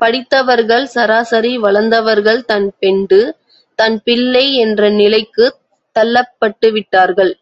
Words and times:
படித்தவர்கள் 0.00 0.86
சராசரி 0.86 1.58
வளர்ந்தவர்கள் 1.58 2.44
தன் 2.44 2.74
பெண்டு, 2.78 3.20
தன் 3.78 4.02
பிள்ளை, 4.02 4.54
என்ற 4.56 4.90
நிலைக்குத் 4.90 5.58
தள்ளப்பட்டுவிட்டார்கள். 5.96 7.34